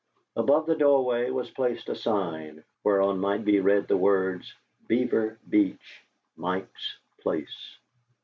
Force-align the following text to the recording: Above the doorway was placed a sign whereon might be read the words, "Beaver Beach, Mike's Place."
Above 0.35 0.65
the 0.65 0.73
doorway 0.73 1.29
was 1.29 1.51
placed 1.51 1.87
a 1.87 1.93
sign 1.95 2.63
whereon 2.83 3.19
might 3.19 3.45
be 3.45 3.59
read 3.59 3.87
the 3.87 3.95
words, 3.95 4.51
"Beaver 4.87 5.37
Beach, 5.47 6.03
Mike's 6.35 6.97
Place." 7.19 7.77